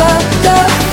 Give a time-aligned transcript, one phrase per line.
[0.00, 0.89] above the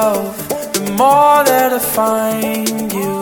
[0.00, 3.16] myself, the more that I find you.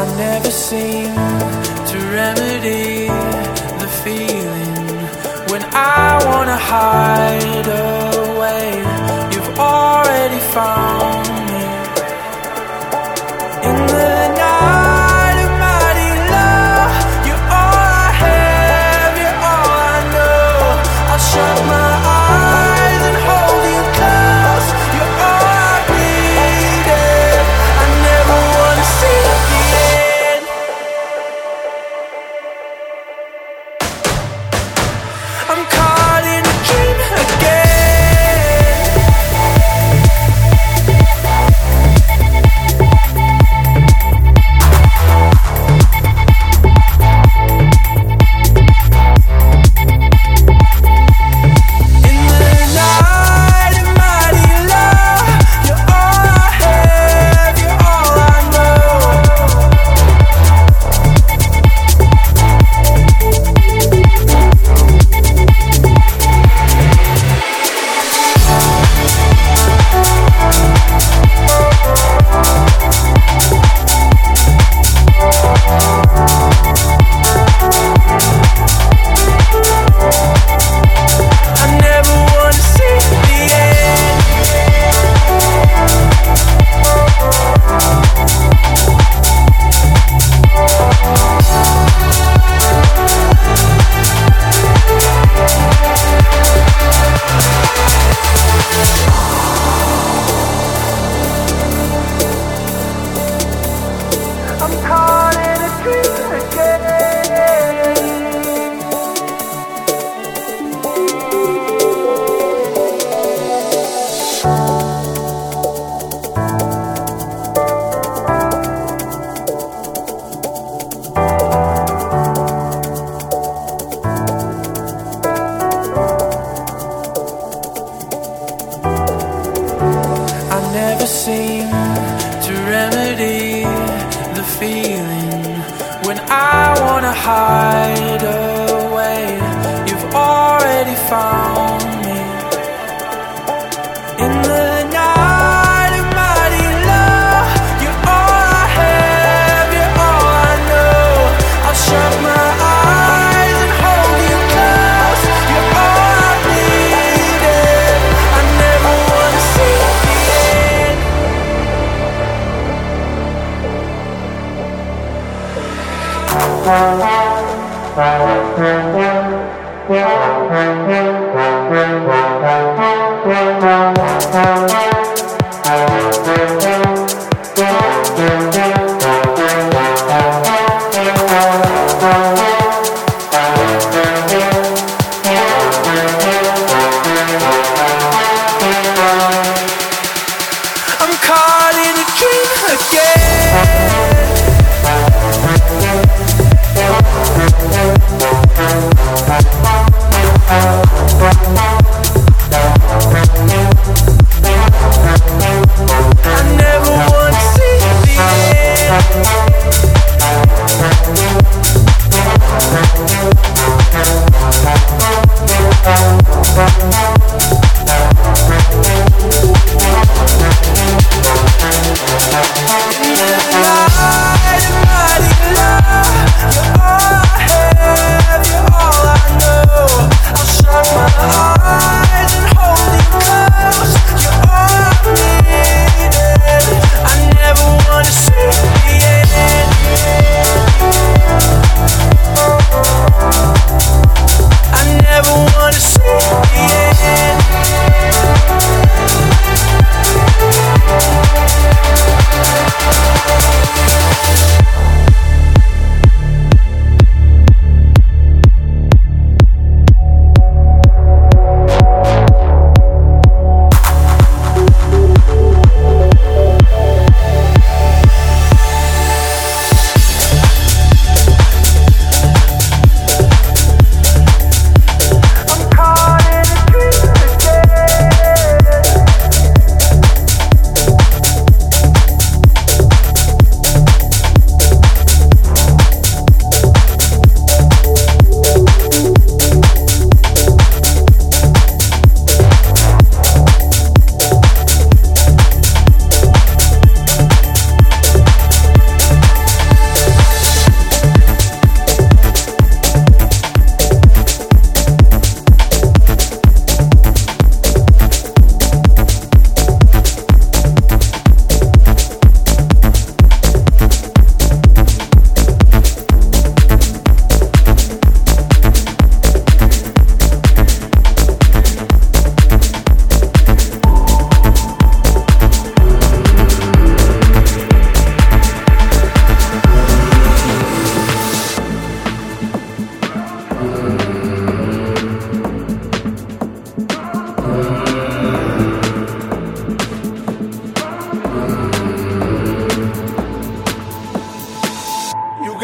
[0.00, 1.14] I never seem
[1.90, 3.06] to remedy
[3.82, 4.98] the feeling
[5.50, 8.68] when I wanna hide away.
[9.32, 11.21] You've already found.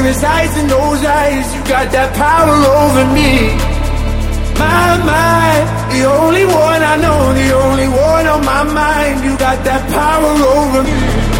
[0.00, 1.54] Dear resides in those eyes.
[1.54, 3.32] You got that power over me.
[4.58, 5.50] My, my,
[5.92, 9.24] the only one I know, the only one on my mind.
[9.24, 11.39] You got that power over me.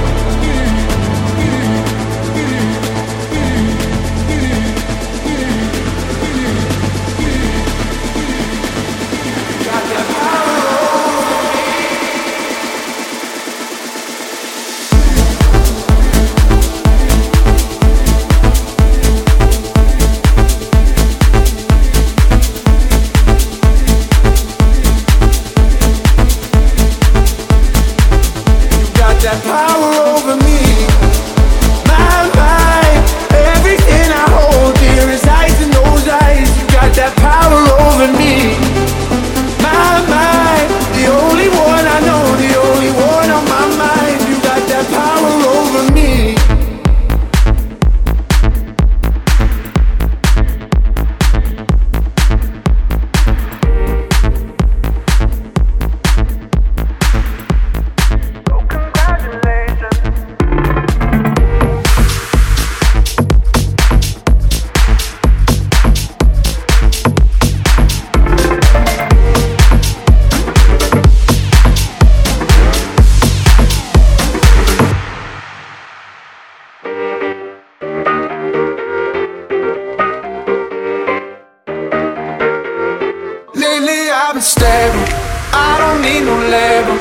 [84.41, 85.05] Stable.
[85.53, 86.97] I don't need no label.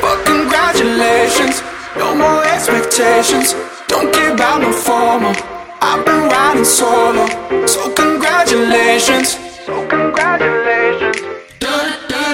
[0.00, 1.60] But congratulations,
[1.96, 3.52] no more expectations.
[3.88, 5.34] Don't care about no formal.
[5.82, 7.26] I've been riding solo,
[7.66, 9.36] so congratulations.
[9.66, 11.16] So congratulations.
[11.60, 12.24] Lately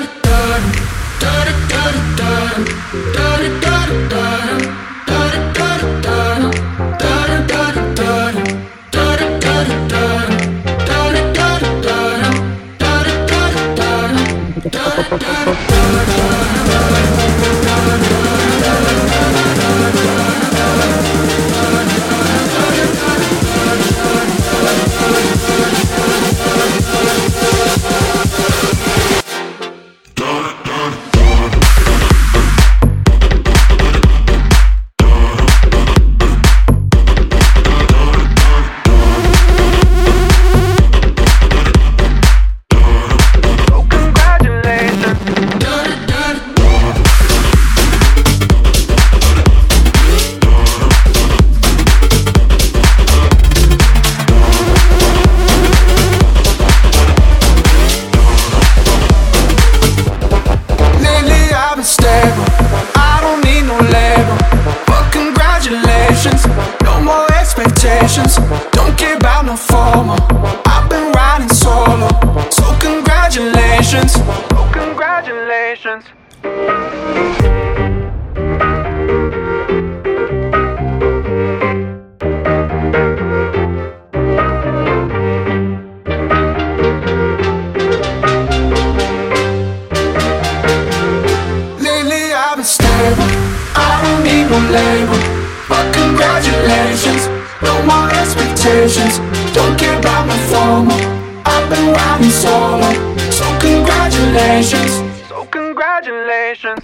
[98.91, 99.55] expectations.
[99.55, 100.99] Don't care about my formal.
[101.45, 102.93] I've been riding solo,
[103.31, 104.93] so congratulations.
[105.29, 105.45] So.
[105.47, 106.81] Congratulations.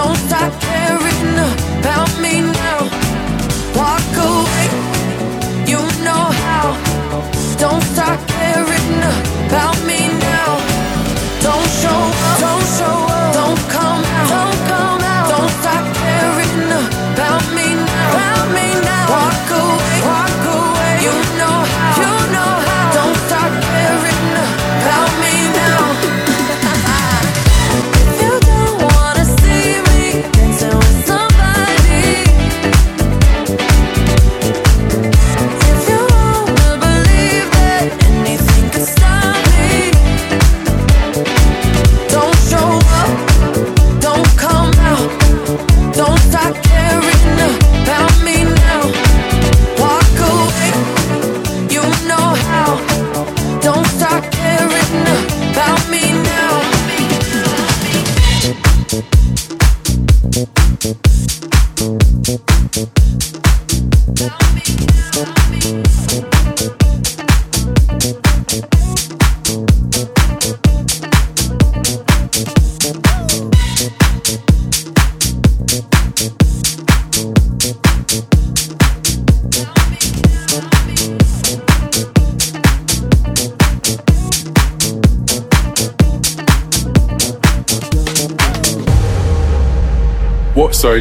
[0.00, 0.59] Sorry,